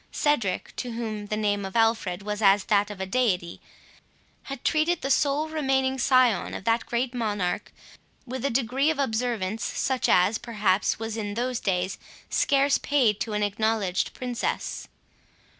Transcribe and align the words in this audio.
Cedric, 0.11 0.75
to 0.77 0.93
whom 0.93 1.27
the 1.27 1.37
name 1.37 1.63
of 1.63 1.75
Alfred 1.75 2.23
was 2.23 2.41
as 2.41 2.63
that 2.63 2.89
of 2.89 2.99
a 2.99 3.05
deity, 3.05 3.61
had 4.45 4.63
treated 4.65 5.01
the 5.03 5.11
sole 5.11 5.47
remaining 5.47 5.99
scion 5.99 6.55
of 6.55 6.63
that 6.63 6.87
great 6.87 7.13
monarch 7.13 7.71
with 8.25 8.43
a 8.43 8.49
degree 8.49 8.89
of 8.89 8.97
observance, 8.97 9.63
such 9.63 10.09
as, 10.09 10.39
perhaps, 10.39 10.97
was 10.97 11.17
in 11.17 11.35
those 11.35 11.59
days 11.59 11.99
scarce 12.31 12.79
paid 12.79 13.19
to 13.19 13.33
an 13.33 13.43
acknowledged 13.43 14.15
princess. 14.15 14.87